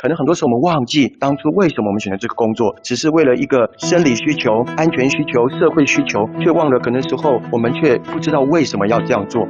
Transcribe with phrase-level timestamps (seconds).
[0.00, 9.44] 可能很多时候我们忘记当初为什么我们选择这个工作，只是为了一个生理需求、安全需求、社会需求，却忘了可能时候我们却不知道为什么要这样做。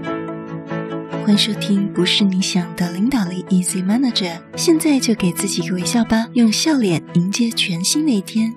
[1.23, 4.39] 欢迎收听，不是你想的领导力，Easy Manager。
[4.57, 8.55] 现在就给自己一个微笑吧，用笑脸迎接全新的一天。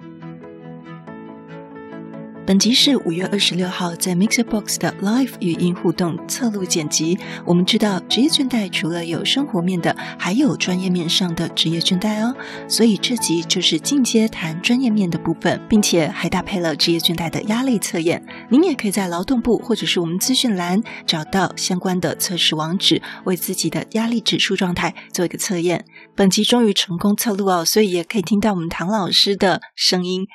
[2.44, 7.18] 本集是五月二十六号在 Mixbox 的 Live 语音互动侧录剪辑。
[7.46, 12.36] 我们知道职业倦怠除了有生活面的，还有专业面上的职业倦怠哦。
[12.68, 18.26] 所以这集就是进阶谈专业面的部分，并且还搭配了职业倦怠的压力测验。
[18.50, 25.86] 您也可以在劳动部或者是我们资讯栏找到相关的测试网址，为自己的压力指数状态做一个测验。
[26.16, 30.26] 本集终于成功侧录哦，所以也可以听到我们唐老师的声音。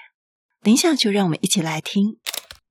[0.67, 2.17] 等一下，就让我们一起来听。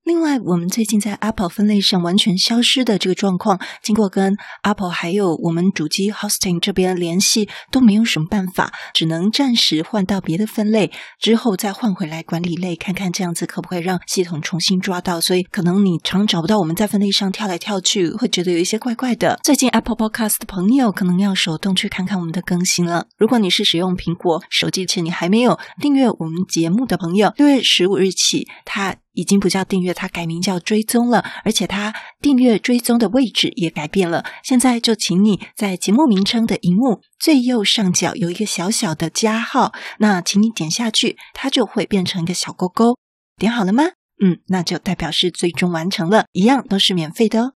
[0.05, 15.19] 另外，我们最近在 Apple 分类上完全消失的这个状况，经过跟 Apple 还有我们主机 Hosting 这边联系，都没有什么办法，只能暂时换到别的分类，之后再换回来管理类，看看这样子可不可以让系统重新抓到。
[15.19, 19.39] 所以，可能你常找不到我们在分类上跳来跳去，会觉得有一些怪怪的。
[19.43, 23.07] 最近 Apple Podcast 的朋友可能要手动去看看我们的更新了。
[23.17, 28.97] 如果你是使用苹果手机且你还没有订阅我们节目的朋友，六月十五日起，它。
[29.15, 34.23] 已经不叫订阅，它改名叫追踪了，而且它订阅追踪的位置也改变了。
[34.43, 42.97] 现在就请你在节目名称的荧幕最右上角有一个小小的加号，那请你点下去，它就会变成一个小勾勾。
[43.37, 43.83] 点好了吗？
[44.23, 47.53] 嗯，那就代表是最终完成了，一样都是免费的哦。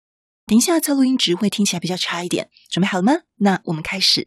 [0.46, 3.12] 等一下测录音值会听起来比较差一点，准备好了吗？
[3.36, 4.26] 那我们开始。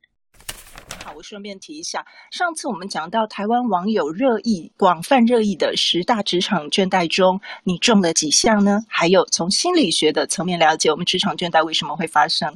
[1.03, 8.83] 好，我顺便提一下，上次我们讲到台湾网友热议、广泛热议的十大职场倦怠中，你中了几项呢？
[8.87, 12.55] 还有从心理学的层面了解，我们职场倦怠为什么会发生？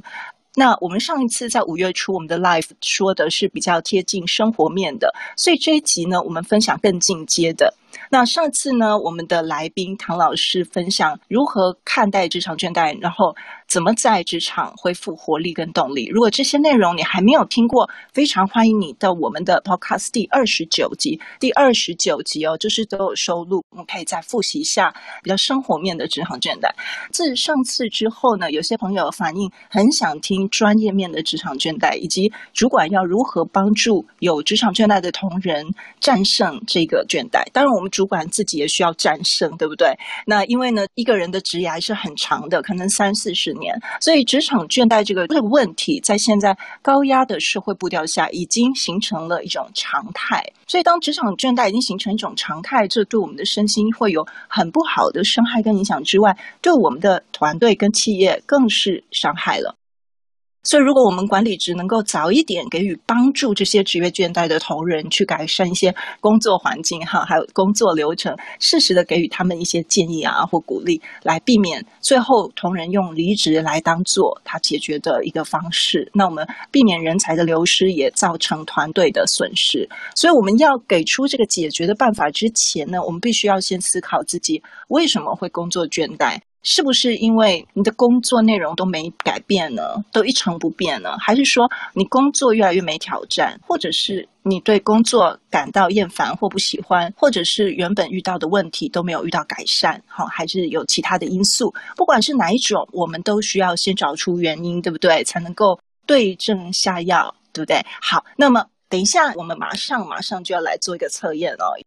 [0.54, 7.74] 那我们上一次在五月初我们的 Life 说的是比较贴近生活面的，所以这一集呢，我们分享更进阶的。
[8.10, 13.34] 那上次呢，我们的来宾唐老师分享如何看待职场倦怠，然后
[13.68, 16.06] 怎么在职场恢复活力跟动力。
[16.06, 26.70] 如果这些内容你还没有听过，非常欢迎你到我们的 podcast 第二十九集，第二十九集哦，就是都有收录，我们可以再复习一下比较生活面的职场倦怠。
[27.10, 35.66] 自上次之后呢，有些朋友反映很想听专业面的职场倦怠，以及主管要如何帮助有职场倦怠的同仁
[36.00, 37.42] 战胜这个倦怠。
[37.52, 39.96] 当然，我们主管自己也需要战胜，对不对？
[40.26, 50.44] 那因为呢，一个人的职涯是很长的，可能三四十年，所以职场倦怠这个这个问题，在现在高压的社会步调下，已经形成了一种常态。
[50.66, 59.76] 所以，当职场倦怠已经形成一种常态，这对我们的身心会有很不好的伤害跟影响之外，对我们的团队跟企业更是伤害了。
[60.66, 76.10] 所以，如果我们管理职能够早一点给予帮助，这些职业倦怠的同仁去改善一些工作环境哈，还有工作流程，适时的给予他们一些建议啊或鼓励，来避免最后同仁用离职来当做他解决的一个方式。
[76.12, 79.88] 那我们避免人才的流失，也造成团队的损失。
[80.16, 86.40] 所以，我们要给出这个解决的办法之前呢，我们必须要先思考自己为什么会工作倦怠。
[86.68, 89.82] 是不是因为你的工作内容都没改变呢？
[90.10, 91.16] 都一成不变呢？
[91.16, 100.02] 还是说你工作越来越没挑战，或者是你对工作感到厌烦或不喜欢，或者是原本遇到的问题都没有遇到改善？
[100.08, 101.72] 好，还是有其他的因素？
[101.96, 105.22] 不管是哪一种，我们都需要先找出原因，对不对？
[105.22, 107.80] 才能够对症下药，对不对？
[108.00, 111.78] 好，那么等一下，我们马上马上就要来做一个测验哦。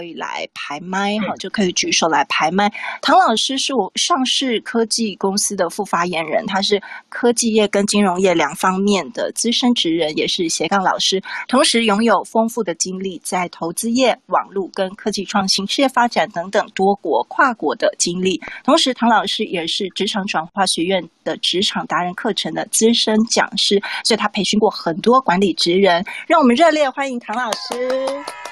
[0.00, 2.72] 可以来排麦哈，就可以举手来排麦。
[3.02, 18.40] 唐老师是我上市科技公司的副发言人，他是科技业跟金融业两方面的资深职人，也是斜杠老师，同时拥有丰富的经历在投资业、网络跟科技创新、事业发展等等多国跨国的经历。
[18.64, 26.02] 同时，唐老师也是职场转化学院的职场达人课程的资深讲师，所以他培训过很多管理职人。
[26.26, 28.49] 让我们热烈欢迎唐老师。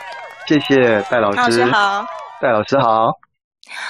[0.49, 2.07] 谢谢戴老师，老师好，
[2.41, 3.11] 戴老师好，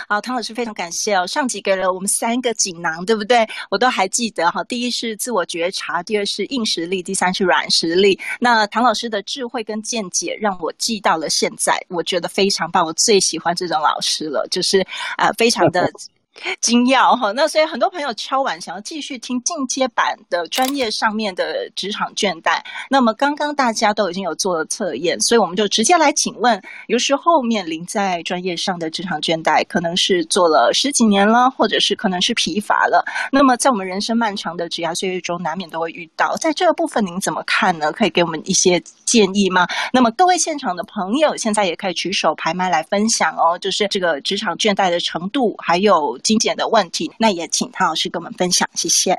[0.08, 1.24] 好，唐老师非常感谢哦。
[1.24, 3.48] 上集给了我们三个锦囊，对不对？
[3.70, 4.64] 我都还记得哈。
[4.64, 8.18] 第一是自我觉察，第二是硬实力，第三是软实力。
[8.40, 12.84] 那唐老师的智慧跟见解让我记到了现在，我觉得非常棒。
[12.84, 14.80] 我最喜欢这种老师了，就是
[15.16, 15.88] 啊、呃，非常的。
[16.60, 17.32] 精要哈。
[17.32, 22.60] 那所以很多朋友敲完想要继续听进阶版的专业上面的职场倦怠。
[22.90, 33.04] 那么刚刚大家都已经有做了测验，所以我们就直接来请问：有时候面临在专业上的职场倦怠，可能是做了十几年了，或者是可能是疲乏了。
[33.32, 36.36] 那么在我们人生漫长的职涯岁月中，难免都会遇到。
[36.36, 37.92] 在这个部分，您怎么看呢？
[37.92, 39.66] 可以给我们一些建议吗？
[39.92, 47.10] 那么各位现场的朋友，现在也可以举手拍麦来分享哦，就是这个职场倦怠的程度，还有精简的问题。
[47.18, 49.18] 那也请唐老师跟我们分享，谢谢。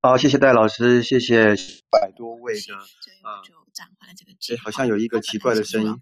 [0.00, 1.56] 好，谢谢戴老师，谢谢
[1.90, 2.74] 百多位的
[3.22, 4.30] 啊，就暂缓了这个。
[4.30, 5.98] 哎，好像有一个奇怪的声音。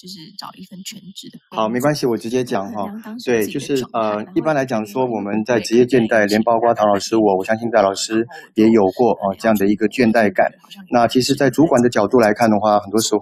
[0.00, 1.36] 就是找一份全职的。
[1.50, 2.88] 好，没关系，我直接讲哈。
[3.26, 10.50] 对，就是呃，一般来讲说，我们在职业倦怠，连包括唐老师我，我相信戴老师也有过啊这样的一个倦怠感。
[10.90, 13.20] 那其实，在主管的角度来看的话，很多时候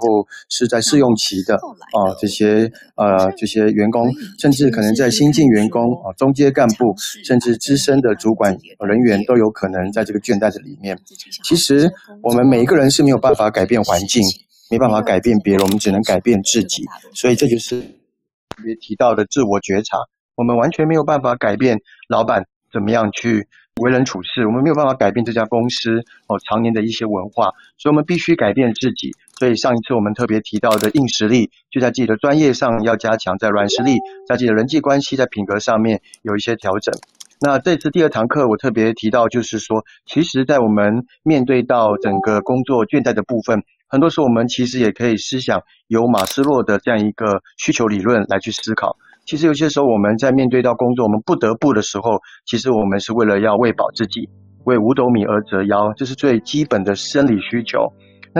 [0.49, 4.07] 是在试用期的啊，这些呃这些员工，
[4.39, 10.97] 甚至可能在新进员工啊、中阶干部，甚至资深的主管人员都有可能在这个倦怠的里面。
[11.43, 11.91] 其实，
[12.23, 14.23] 我们每一个人是没有办法改变环境。
[14.71, 16.85] 没办法改变别人，我们只能改变自己。
[17.15, 19.97] 所以这就是特别提到的自我觉察。
[20.35, 23.49] 我们完全没有办法改变老板怎么样去
[23.81, 25.99] 为人处事，我们没有办法改变这家公司
[26.29, 29.11] 哦常年的一些文化，所以我们必须改变自己。
[29.39, 33.99] 所以上一次我们特别提到的硬实力，就在自己的专业上要加强，在软实力，
[34.29, 36.95] 在自己的人际关系、在品格上面有一些调整。
[37.41, 43.63] 那这次第二堂课我特别提到，就是说，其实，在我们面对到整个工作倦怠的部分。
[43.89, 48.97] 很多时候，我们其实也可以思想由马斯洛的这样一个需求理论来去思考。
[49.25, 54.29] 其实有些时候，我们在面对到工作，我们不得不的时候，其实我们是为了要喂饱自己，
[54.65, 57.93] 为五斗米而折腰，这是最基本的生理需求。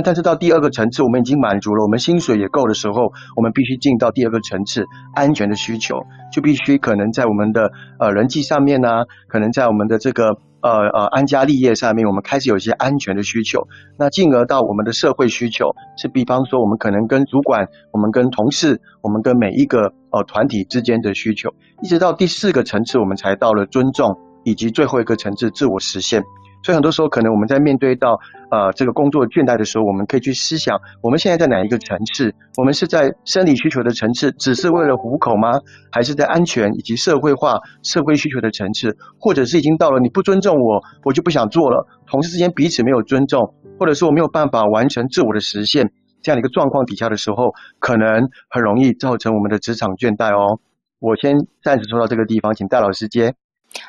[0.03, 4.85] 但是到第二个层次，我们已经满足了，我们薪水也够的时候，我们必须进到第二个层次，
[5.15, 5.97] 安全的需求，
[6.33, 8.89] 就必须可能在我们的呃人际上面呢、
[9.29, 10.39] 可能在我们的这个。
[10.61, 15.67] 呃呃，安家立业上面，我们开始有一些安全的需求，那进而到我们的社会需求，
[15.97, 26.25] 是比方说，我们可能跟主管，我们跟同事，我们跟每一个呃团体之间的需求，一直到第四个层次，我们才到了尊重，以及最后一个层次，自我实现。
[26.63, 28.19] 所以很多时候，可能我们在面对到
[28.51, 32.35] 呃这个工作倦怠的时候，我们可以去思想，我们现在在哪一个层次？
[32.57, 35.61] 我们是在生理需求的层次，只是为了糊口吗？
[35.93, 38.97] 还是在安全以及社会化、社会需求的层次？
[39.19, 41.87] 或者是已经到了你不尊重我，我就不想做了？
[42.07, 50.59] 同事之间彼此没有尊重，或者是我没有办法完成自我的实现这样的一个状况底下的时候，可能很容易造成我们的职场倦怠哦。
[50.99, 53.35] 我先暂时说到这个地方，请戴老师接。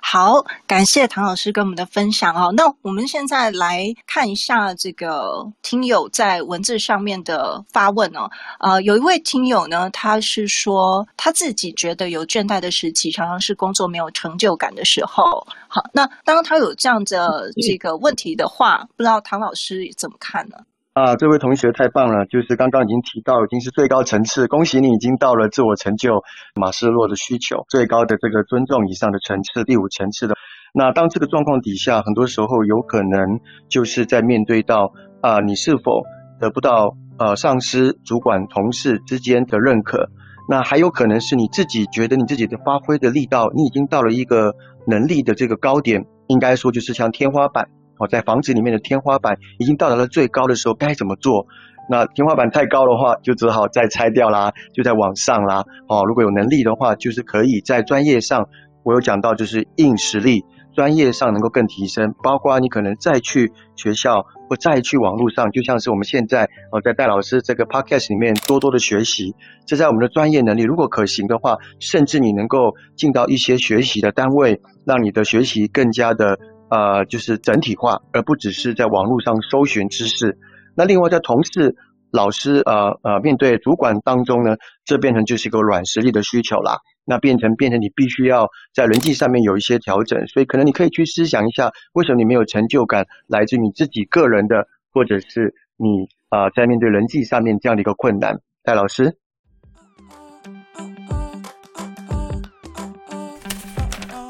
[0.01, 2.51] 好，感谢唐老师跟我们的分享哦。
[2.55, 8.29] 那我们现在来看一下这个听友在文字上面的发问哦。
[8.59, 15.23] 呃，有一位听友呢，他是说他自己觉得有倦怠的时期，常常是工作没有成就感的时候。
[15.67, 20.57] 好，那当他有这样的这个问题的话，不知道唐老师怎么看呢？
[20.99, 22.25] 啊，这位同学太棒了！
[22.25, 26.23] 就是刚刚已经提到，已经是最高层次，恭喜你已经到了自我成就，
[26.55, 30.35] 马斯洛的需求最高的这个尊重以上的层次，第五层次的。
[30.73, 34.91] 那当这个状况底下，很多时候有可能就是在面对到
[35.21, 36.03] 啊，你是否
[36.41, 40.09] 得不到呃上司、主管、同事之间的认可？
[40.49, 44.53] 那还有可能是你自己觉得你自己的发挥的力道，你已经到了一个
[44.85, 47.69] 能力的这个高点，应该说就是像天花板。
[47.99, 51.45] 哦，在房子里面的天花板已经到达了最高的时候，该怎么做？
[51.91, 55.63] 那天花板太高的话，就只好再拆掉啦，就在往上啦。
[55.87, 58.47] 哦，如果有能力的话，就是可以在专业上，
[58.83, 60.45] 我有讲到，就是硬实力，
[60.75, 62.13] 专业上能够更提升。
[62.21, 69.35] 包括你可能再去学校或再去网络上，就像是我们现在哦，在戴老师这个 podcast 里面多多的学习。
[69.65, 76.37] 这在我们的专业能力如果可行的话，甚至你能够进到一些学习的单位，让你的学习更加的。
[76.69, 80.37] 呃，就是整体化，而不只是在网络上搜寻知识。
[80.75, 81.75] 那另外，在同事、
[82.11, 86.77] 老师、呃呃，面对主管当中呢，这变成就是一个软实力的需求啦。
[87.05, 90.27] 那变成变成你必须要在人际上面有一些调整。
[90.27, 98.39] 所以，可能你可以去思想一下，为什么你没有成就感，来自你自己个人的，或者是你啊、呃，在面对人际上面这样的一个困难。
[98.63, 99.17] 戴老师，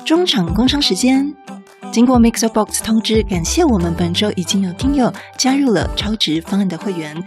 [0.05, 1.35] 中场工商时间。
[1.91, 7.21] 经过 MixerBox 通知，感谢我们本周已经有听友加入了超值方案的会员。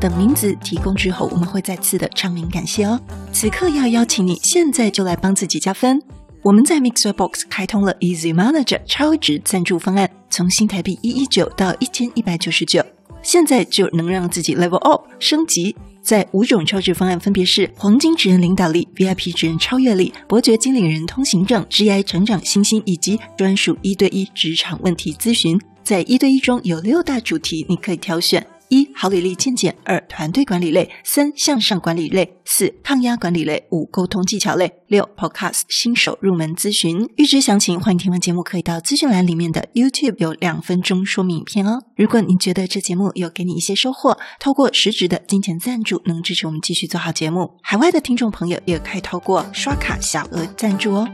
[0.00, 3.00] 等名字提供之后，我们会再次的唱名感谢哦。
[3.32, 6.02] 此刻要邀请你，现在就来帮自己加分。
[6.42, 12.84] 我们在 MixerBox 开通了 Easy Manager 超值赞助方案，从新台币一一九到一千一百九十九，
[13.22, 15.76] 现在就能让自己 Level Up 升级。
[16.08, 25.60] 在五种超值方案分别是黄金职人领导力、VIP 职人超越力、伯爵经理人通行证、GI 成长星星以及专属一对一职场问题咨询。
[25.84, 28.46] 在一对一中有六大主题，你可以挑选。
[28.68, 37.08] 一、好履历健检；二、团队管理类；三、向上管理类；四、抗压管理类；五、沟通技巧类；六、Podcast 新手入门咨询。
[37.16, 41.80] 预知详情，欢迎听完节目可以到资讯栏里面的 YouTube 有两分钟说明影片哦。
[41.96, 47.56] 如果您觉得这节目有给你一些收获，透过实质的金钱赞助能支持我们继续做好节目。
[47.62, 51.08] 海外的听众朋友也可以透过刷卡小额赞助哦。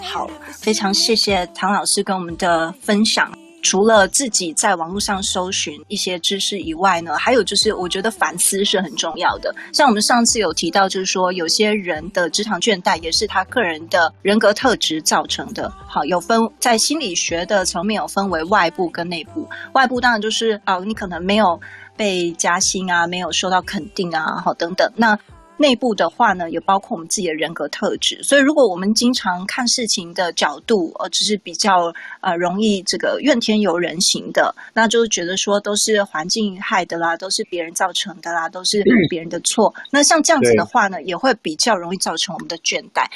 [0.00, 0.30] 好，
[0.66, 3.30] 非常谢谢唐老师跟我们的分享。
[3.62, 9.54] 除了自己在网络上搜寻一些知识以外呢，还有就是我觉得反思是很重要的。
[9.72, 15.72] 像我们上次有提到，就是说有些人的职场倦怠也是他个人的人格特质造成的。
[15.86, 19.48] 好，有分在心理学的层面有分为外部跟内部。
[19.74, 21.60] 外部当然就是啊，你可能没有
[21.96, 24.92] 被加薪啊，没有受到肯定啊，好等等。
[24.96, 25.16] 那
[25.58, 28.22] 内部的话呢，也包括我们自己的人格特质。
[28.22, 39.74] 所以，如果我们经常看事情的角度，呃，只是比较呃容易这个怨天尤人型的，那就是觉得说都是环境害的啦，都是别人造成的啦，都是别人的错。
[39.90, 43.06] 那像这样子的话呢，也会比较容易造成我们的倦怠。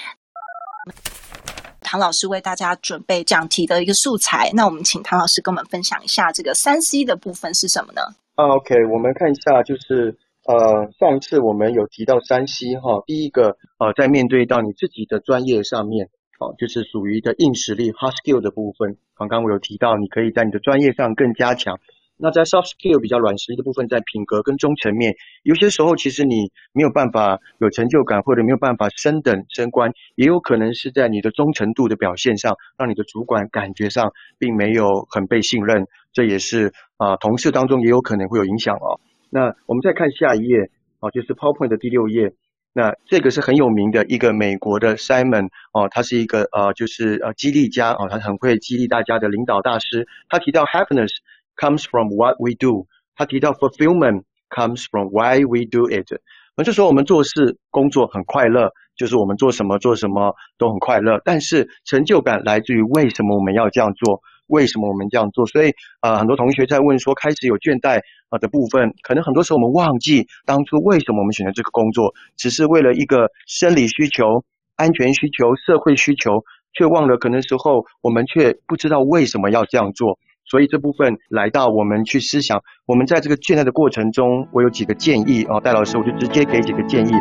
[1.83, 8.01] 唐老师为大家准备讲题的一个素材，那我们请唐老师跟我们分享一下这个三 C 的部分是什么呢？
[8.37, 10.17] 啊，OK，我们看一下就是。
[10.51, 16.09] 呃，上一次我们有提到山西哈，第一个呃，在面对到你自己的专业上面，
[16.41, 18.97] 哦，就是属于的硬实力 hard skill 的部分。
[19.15, 21.79] 刚刚我有提到，你可以在你的专业上更加强。
[22.17, 25.15] 那在 soft skill 比较软实力的部分，在品格跟忠诚面，
[25.45, 35.87] 有些时候其实你没有办法有成就感，或者没有办法升等升官，也有可能是在你的忠诚度的表现上，让你的主管感觉上并没有很被信任。
[36.13, 38.99] 这也是啊、同事当中也有可能会有影响哦。
[39.31, 40.71] 那我们再看下一页，
[41.01, 42.35] 哦，就是 PowerPoint 的第六页。
[42.73, 50.07] 那这个是很有名的一个美国的 Simon，哦，他是一个呃，就是呃激励家，哦，他很会激励大家的领导大师。
[50.29, 51.11] 他提到 Happiness
[51.57, 56.21] comes from what we do，他提到 Fulfillment comes from why we do it。
[56.57, 64.23] 那就说我们做事工作很快乐，就是我们做什么做什么都很快乐，但是成就感来自于为什么我们要这样做。
[64.51, 65.47] 为什么我们这样做？
[65.47, 74.45] 所以啊、呃，很多同学在问说，开始有倦怠啊的部分，可能很多时候我们忘记当初为什么我们选择这个工作，只是为了一个生理需求、
[74.77, 80.19] 安全需求、社会需求，却忘了可能时候我们却不知道为什么要这样做。
[80.45, 87.13] 所以这部分来到我们去思想，我们在这个倦怠的过程中，我有几个建议啊，戴老师我就直接给几个建议。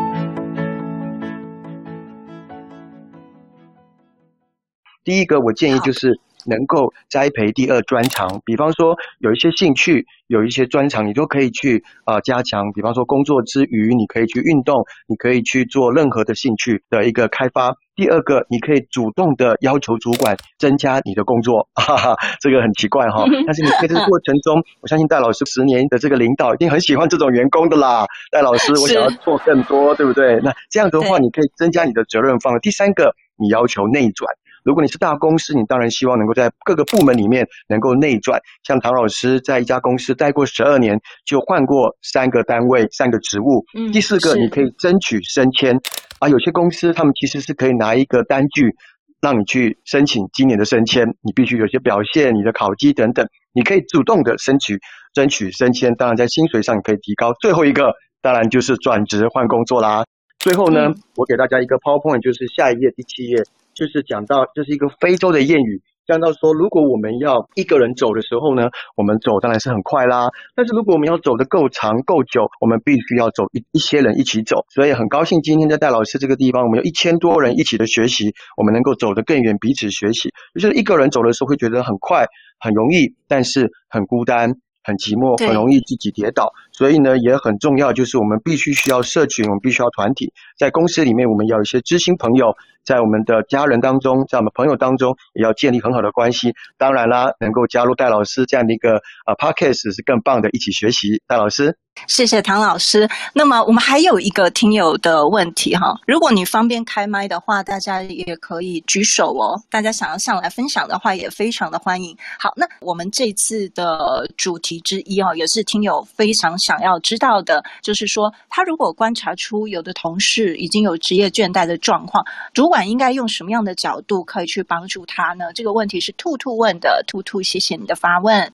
[5.04, 6.20] 第一个，我建议就是。
[6.50, 12.72] 能够栽培第二专长，比方说有一些兴趣，有一些专长，你都可以去啊、呃、加强。
[12.74, 17.76] 比方说工作之余，你可以去运动，你可以去做任何的兴趣的一个开发。
[17.96, 23.26] 第二个，你可以主动的要求主管增加你的工作， 哈哈，这个很奇怪哈。
[23.46, 28.06] 但是你在这个过程中， 我相信戴老师十年的这个领导一定很喜欢这种员工的啦。
[28.32, 30.40] 戴老师，我想要做更多，对不对？
[30.42, 32.60] 那这样的话，你可以增加你的责任范围。
[32.62, 34.30] 第三个，你要求内转。
[34.70, 38.40] 如果你是大公司，你当然希望能够在各个部门里面能够内转。
[38.62, 43.66] 像唐老师在一家公司待过十二年，就换过三个单位、三个职务。
[43.76, 45.76] 嗯，第四个，你可以争取升迁。
[46.20, 48.76] 啊，有些公司他们其实是可以拿一个单据
[49.20, 54.80] 让你去申请今年的升迁，你必须有些表现、你的考绩等等，你可以主动的争取
[55.16, 55.96] 争取升迁。
[55.96, 57.34] 当然，在薪水上你可以提高。
[57.42, 60.06] 最后一个，当然就是转职换工作啦。
[60.38, 63.42] 最后呢，嗯，我给大家一个 PowerPoint，就是下一页第七页。
[63.80, 68.68] 就是讲到，这是一个非洲的谚语，讲到说，如果我们要一个人走的时候呢，
[68.98, 70.28] 我们走当然是很快啦。
[70.54, 74.66] 但是如果我们要走的够长够久，我们必须要走一一些人一起走。
[74.68, 80.30] 所以很高兴今天在戴老师这个地方，我们有一千多人一起的学习，我们能够走得更远，彼此学习。
[80.60, 82.26] 就是一个人走的时候会觉得很快
[82.60, 84.60] 很容易，但是很孤单。
[84.82, 92.56] 很寂寞，很容易自己跌倒，所以呢，也很重要，就是我们必须需要社群，我们必须要团体，在公司里面，我们要有一些知心朋友，
[92.86, 96.54] 在我们的家人当中，在我们朋友当中，也要建立很好的关系。
[96.78, 98.94] 当然啦，能够加入戴老师这样的一个
[99.28, 101.78] 呃 Podcast 是更棒的，一起学习，戴老师。
[102.08, 103.10] 谢谢唐老师。
[103.34, 109.60] 那么我们还有一个听友的问题哈，如果你方便开麦的话，大家也可以举手哦。
[109.70, 112.16] 大家想要上来分享的话，也非常的欢迎。
[112.40, 122.24] 好，那我们这次的主题之一哦，也是听友非常想要知道的，就是说他如果观察出有的同事已经有职业倦怠的状况，
[122.54, 125.52] 主管应该用什么样的角度可以去帮助他呢？
[125.52, 128.52] 这个问题是兔兔问的，兔兔，谢谢你的发问。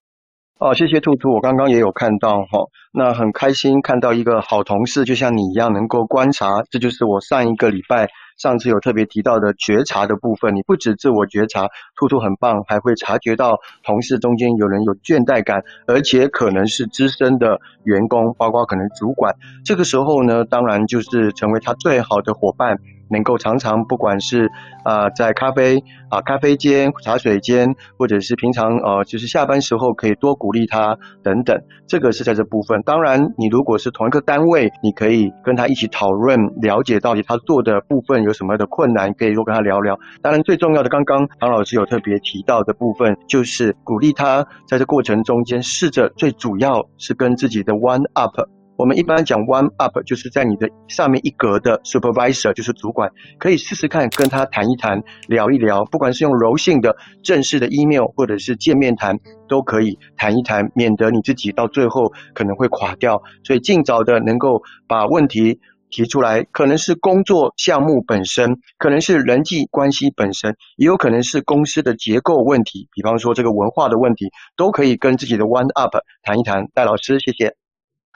[0.60, 8.08] 哦，谢谢兔兔，我刚刚也有看到哈，那很开心看到一个好同事，就像你一样能够观察，这就是我上一个礼拜
[8.38, 10.56] 上次有特别提到的觉察的部分。
[10.56, 19.36] 你不止自我觉察，兔兔很棒，还会察觉到同事中间有人有倦怠感，而且可能是资深的员工，包括可能主管。
[19.64, 22.80] 这个时候呢，当然就是成为他最好的伙伴。
[23.10, 24.50] 能够常常不管是
[24.84, 25.78] 啊、在咖啡
[26.10, 31.58] 啊、咖啡间、茶水间，或者是平常呃就是下班时候可以多鼓励他等等，
[31.88, 32.82] 这个是在这部分。
[32.86, 39.98] 当然，你如果是同一个单位，你可以跟他一起讨论，了解到底他做的部分有什么的困难，可以多跟他聊聊。
[40.22, 48.40] 当然，最重要的，刚刚唐老师有特别提到的部分，就是鼓励他在这过程中间试着，最主要是跟自己的 one up。
[48.78, 59.18] 我们一般讲 one up，就是在你的上面一格的 supervisor，就是主管，可以试试看跟他谈一谈，聊一聊，不管是用柔性的正式的 email，或者是见面谈，
[59.48, 63.24] 都可以谈一谈，免得你自己到最后可能会垮掉。
[63.44, 76.68] 所以尽早的能够把问题提出来，可能是工作项目本身，可能是人际关系本身，也有可能是公司的结构问题，比方说这个文化的问题，都可以跟自己的 one up 谈一谈。
[76.74, 77.56] 戴老师，谢谢。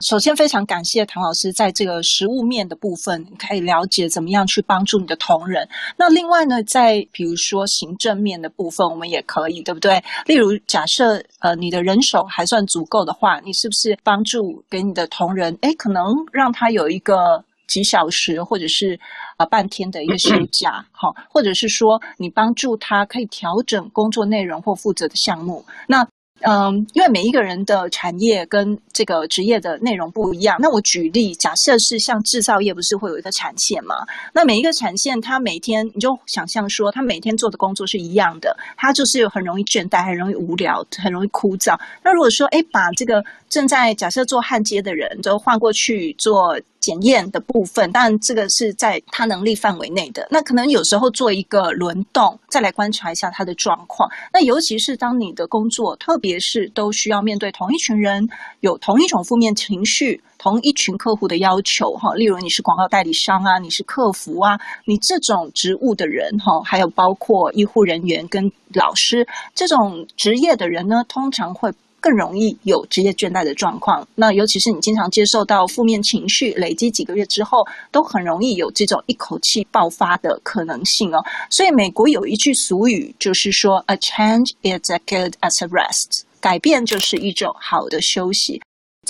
[0.00, 5.68] 首先，非常感谢唐老师在这个实务面的部分，可以了解怎么样去帮助你的同仁。
[5.98, 10.02] 那另外呢，在比如说行政面的部分，我们也可以，对不对？
[10.24, 15.56] 例如，假设呃你的人手还算足够的话，你是不是帮助给你的同仁？
[15.60, 18.98] 诶，可能让他有一个几小时或者是
[19.36, 25.62] 呃半天的一个休假，好，或者是说你帮助他可以调整工作内容或负责的项目。
[25.86, 26.08] 那
[26.40, 30.56] 嗯，因为每一个人的产业跟这个职业的内容不一样。
[30.60, 33.94] 那我举例，假设是像制造业，不是会有一个产线嘛？
[34.32, 41.78] 那每一个产线，它每天你就想象说，它每天做的工作是一样的，它就是很容易倦怠，很容易无聊，很容易枯燥。
[42.02, 46.58] 那如果说，哎，把这个正在假设做焊接的人都换过去做。
[46.80, 50.26] 检验的部分，当然这个是在他能力范围内的。
[50.30, 54.10] 那可能有时候做一个轮动，再来观察一下他的状况。
[54.32, 58.28] 那尤其是当你的工作，特别是都需要面对同一群人，
[58.60, 71.70] 有同一种负面情绪，同一群客户的要求，哈，例如你是广告代理商啊，你是客服啊，你这种职务的人，哈，还有包括医护人员跟老师这种职业的人呢，通常会。
[72.00, 81.22] 更容易有职业倦怠的状况，那尤其是你经常接受到负面情绪，累积几个月之后，都很容易有这种一口气爆发的可能性哦。
[81.50, 88.60] 所以美国有一句俗语，就是说 “A change is as good as a rest”，改变就是一种好的休息。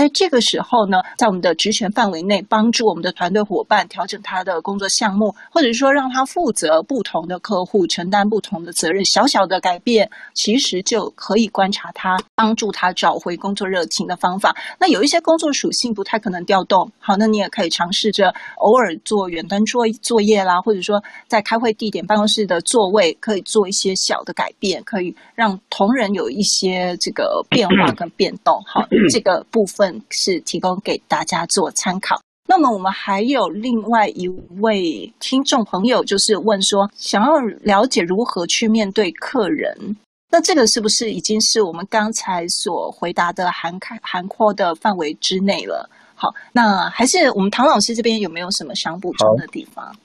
[0.01, 14.57] 在这个时候呢，在我们的职权范围内，帮助我们的团队伙伴调整他的工作项目，或者说让他负责不同的客户，承担不同的责任，小小的改变，其实就可以观察他，帮助他找回工作热情的方法。
[14.79, 28.63] 那有一些工作属性不太可能调动，好，那你也可以尝试着偶尔做远端作作业啦，或者说在开会地点、办公室的座位，可以做一些小的改变，可以让同仁有一些这个变化跟变动。
[28.67, 29.80] 好， 这个部分。
[29.81, 32.21] 问是提供给大家做参考。
[32.47, 34.29] 那么我们还有另外一
[34.61, 39.97] 位听众朋友，就是问说，想要了解如何去面对客人。
[40.31, 45.89] 那这个是不是已经是我们刚才所回答的涵盖涵括的范围之内了？
[46.15, 49.97] 好，那还是我们唐老师这边有没有什么想补充的地方？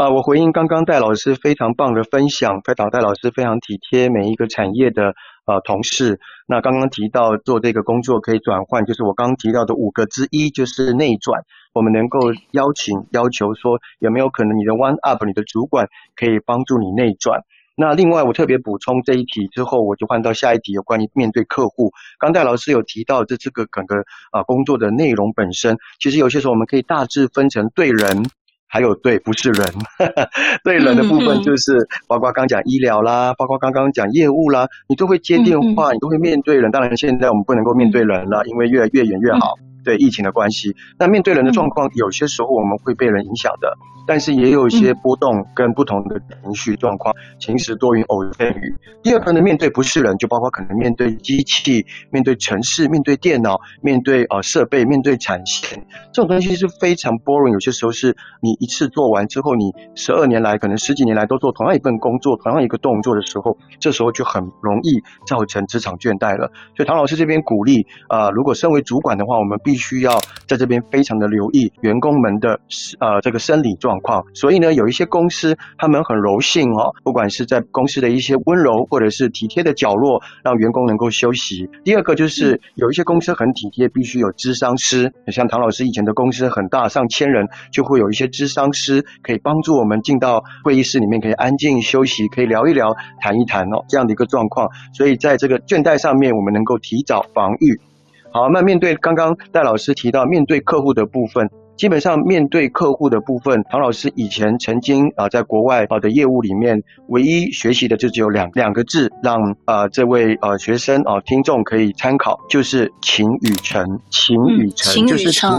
[0.00, 5.12] 啊，我回应刚刚戴老师非常棒的分享，非常戴老师非常体贴每一个产业的。
[5.44, 11.42] 呃，同事，那刚刚提到做这个工作可以转换，就是我刚刚提到的五个之一，就是内转。
[11.74, 17.42] 我们能够邀请、要求说，有没有可能你的 one up，你的主管可以帮助你内转？
[17.76, 21.90] 那另外，我特别补充这一题之后，我就换到下一题，有关于面对客户。
[22.18, 23.96] 刚戴老师有提到这这个整个
[24.30, 28.24] 啊工作的内容本身，其实有些时候我们可以大致分成对人。
[28.70, 29.66] 还有对，不是人，
[29.98, 30.30] 呵呵，
[30.62, 36.70] 对人的部分就是包括刚讲医疗啦，包括刚刚讲业务啦，你都会接电话，你都会面对人。
[36.70, 39.56] 当然现在我们不能够面对人了，因为越越远越好。
[39.84, 48.74] 对疫情的关系，那面对人的状况，有些时候我们会被人影响的，但是也有一些波动跟不同的情绪状况，晴时多云，偶阵雨。
[49.02, 57.52] 第二个呢，面对不是人，就包括可能面对机器、面对城市、面对电脑、面对呃设备、面对产线，这种东西是非常 boring。
[57.52, 66.50] 有些时候是你一次做完之后，你十二年来可能十几年来都做同样一份工作、同样一个动作的时候，这时候就很容易造成职场倦怠了。
[66.76, 72.58] 所以唐老师这边鼓励啊、呃，如果身为主管的话，我们必必须要在这边非常的留意员工们的
[72.98, 74.24] 呃这个生理状况。
[74.34, 81.70] 所以呢，有一些公司他们很柔性哦，不管是在公司的一些温柔或者是体贴的角落，让员工能够休息。
[81.84, 94.68] 第二个就是有一些公司很体贴，必须有咨商师，像唐老师以前的公司很大，上千人，就会有一些咨商师可以帮助我们进到会议室里面，可以安静休息，可以聊一聊、谈一谈哦，这样的一个状况。
[94.92, 97.89] 所以在这个倦怠上面，我们能够提早防御。
[98.32, 115.50] 好，那面对刚刚戴老师提到面对客户的部分，基本上面对客户的部分，唐老师以前曾经啊在国外啊的业务里面，唯一学习的就只有两两个字，让啊这位呃学生啊听众可以参考，就是勤与诚，勤与诚，就是勤，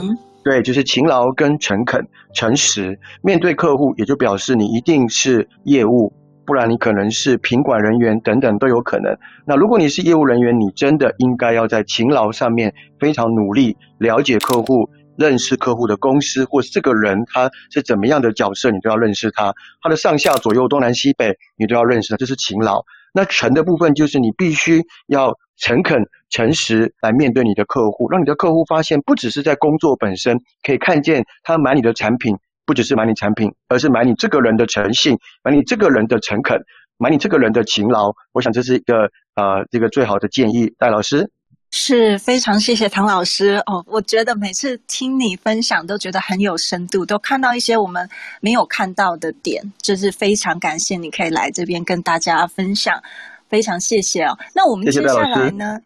[0.45, 2.97] 对，就是勤劳跟诚恳、诚实。
[3.21, 6.13] 面对客户，也就表示你一定是业务。
[6.45, 9.15] 不然你可能是品管人员等等都有可能。
[9.45, 19.54] 那如果你是业务人员，你真的应该要在勤劳上面非常努力，了解客户，认识客户的公司或这个人他是怎么样的角色，你都要认识他。
[19.82, 22.84] 他的上下左右东南西北，你都要认识他，这是勤劳。
[23.13, 32.38] 那诚的部分就是你必须要诚恳、诚实来面对你的客户，让你的客户发现，不只是在工作本身可以看见他买你的产品。
[32.71, 36.57] 不只是买你产品，而是买你这个人的诚信，买你这个人的诚恳，
[36.97, 38.13] 买你这个人的勤劳。
[38.31, 40.73] 我想这是一个呃，这个最好的建议。
[40.77, 41.29] 戴老师
[41.71, 53.03] 是非常谢谢唐老师哦，我觉得每次听你分享都觉得很有深度，都看到一些我们没有看到的点，就是非常感谢你可以来这边跟大家分享，
[53.49, 54.39] 非常谢谢哦。
[54.55, 55.77] 那我们接下来呢，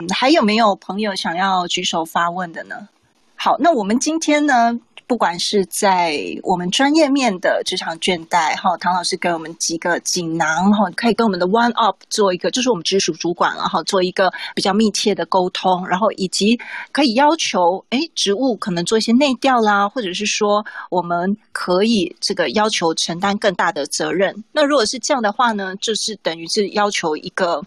[0.00, 2.88] 嗯，还有没有朋友想要举手发问的呢？
[3.36, 16.58] 好，那我们今天呢，不管是在我们专业面的职场倦怠，哈，唐老师给我们几个锦囊，哈，可以跟我们的 One Up 做一个，就是我们直属主管了，哈，做一个比较密切的沟通，然后以及
[16.92, 24.44] 可以要求，哎，职务可能做一些内调啦，或者是说我们可以这个要求承担更大的责任。
[24.52, 27.62] 那如果是这样的话呢，就是等于是要求一个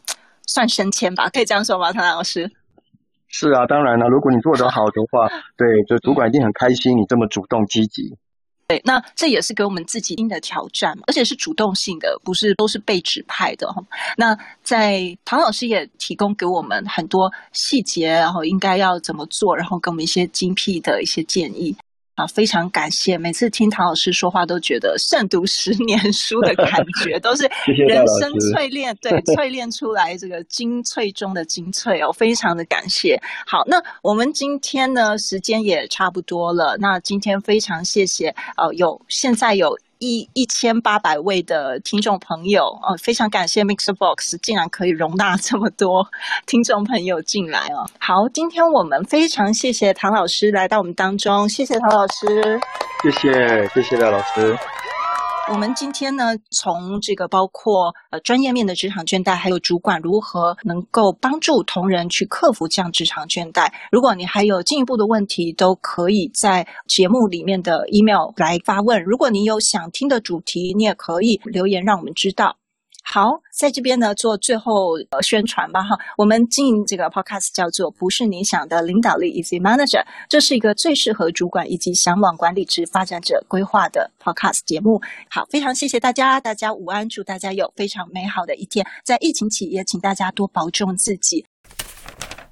[0.47, 2.51] 算升迁吧，可以这样说吗，唐老师？
[3.37, 5.27] 是啊，当然了，如果你做得好的话，
[5.59, 8.15] 对，就主管一定很开心，你这么主动积极。
[8.65, 13.83] 对，那这也是给我们自己新的挑战，而且是主动性的，不是都是被指派的哈。
[14.15, 21.75] 那在唐老师也提供给我们很多细节，然后应该要怎么做，然后给我们一些精辟的一些建议。
[22.15, 23.17] 啊，非常感谢！
[23.17, 26.71] 每次听唐老师说话，都觉得胜读十年书的感
[27.03, 27.43] 觉，都是
[27.87, 33.21] 人生淬炼，对， 淬炼出来这个精粹中的精粹哦，非常的感谢。
[33.45, 36.77] 好，那我们今天呢，时间也差不多了。
[36.79, 39.77] 那今天非常谢谢，呃，有现在有。
[39.99, 46.07] 一一千八百位的听众朋友哦，非常感谢 Mixbox 竟然可以容纳这么多
[46.45, 47.89] 听众朋友进来哦。
[47.99, 52.59] 好，今天我们非常谢谢唐老师来到我们当中，谢谢唐老师，
[53.03, 54.57] 谢谢谢谢廖老师。
[55.51, 63.71] 我们今天呢，从这个包括呃专业面的职场倦怠，还有主管如何能够帮助同仁去克服这样职场倦怠。
[63.91, 69.03] 如果你还有进一步的问题，都可以在节目里面的 email 来发问。
[69.03, 72.57] 如果你有想听的主题，你也可以留言让我们知道。
[73.07, 84.99] 好，在这边呢做最后呃宣传吧哈，我们经营这个 podcast 叫做不是你想的领导力 Easy Manager，这是一个最适合主管以及想往管理职发展者规划的 podcast 节目。
[85.29, 88.85] 好，非常谢谢大家，大家午安，祝大家有非常美好的一天。
[89.05, 91.45] 在疫情期也请大家多保重自己。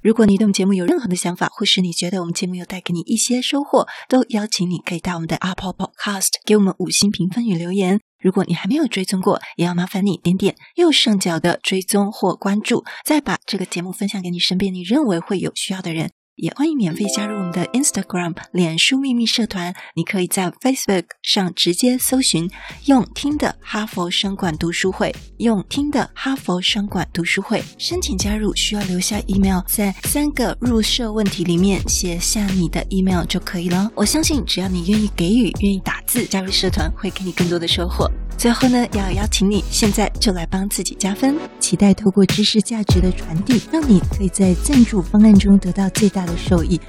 [0.02, 8.00] 如果你对我们节目有任何的想法，或是你觉得我们节目有带给你一些收获，都邀请你可以到我们的 Apple Podcast 给我们五星评分与留言。
[8.24, 16.10] 如果你还没有追踪过，也要麻烦你点点右上角的追踪或关注，再把这个节目分享给你身边你认为会有需要的人。
[16.36, 22.50] 也欢迎免费加入我们的 Instagram 脸书秘密社团，你可以在 Facebook 上直接搜寻
[22.86, 33.88] “用听的哈佛商管读书会”，用听的哈佛商管读书会申请加入，需要留下 email，在三个入社问题里面写下你的 email 就可以了。
[33.94, 38.10] 我相信只要你愿意给予、愿意打字，加入社团会给你更多的收获。
[38.36, 46.80] 最后呢，要邀请你现在就来帮自己加分，期待透过知识价值的传递，让你可以在赞助方案中得到最大的受益，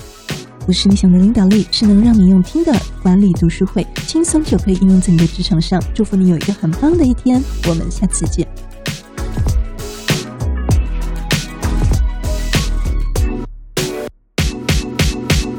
[0.67, 5.81] 我是你想的领导力，是能让你用听的管理读书会，轻松就可以应用在你的职场上。
[5.93, 8.47] 祝福你有一个很棒的一天，我们下次见。